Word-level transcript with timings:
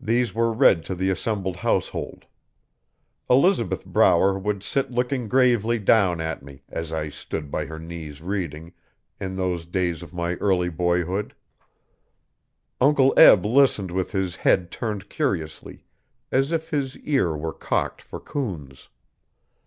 These 0.00 0.32
were 0.34 0.50
read 0.50 0.82
to 0.84 0.94
the 0.94 1.10
assembled 1.10 1.56
household. 1.56 2.24
Elizabeth 3.28 3.84
Brower 3.84 4.38
would 4.38 4.62
sit 4.62 4.90
looking 4.90 5.28
gravely 5.28 5.78
down 5.78 6.22
at 6.22 6.42
me, 6.42 6.62
as 6.70 6.90
I 6.90 7.10
stood 7.10 7.50
by 7.50 7.66
her 7.66 7.78
knees 7.78 8.22
reading, 8.22 8.72
in 9.20 9.36
those 9.36 9.66
days 9.66 10.02
of 10.02 10.14
my 10.14 10.36
early 10.36 10.70
boyhood. 10.70 11.34
Uncle 12.80 13.12
Eb 13.18 13.44
listened 13.44 13.90
with 13.90 14.12
his 14.12 14.36
head 14.36 14.70
turned 14.70 15.10
curiously, 15.10 15.84
as 16.30 16.50
if 16.50 16.70
his 16.70 16.96
ear 17.00 17.36
were 17.36 17.52
cocked 17.52 18.00
for 18.00 18.18
coons. 18.18 18.88